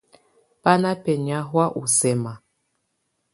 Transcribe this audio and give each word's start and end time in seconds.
Bá 0.61 0.71
ná 0.81 0.91
bɛnɛ̀á 1.03 1.39
hɔ̀á 1.49 1.67
u 1.81 1.83
sɛma. 1.97 2.33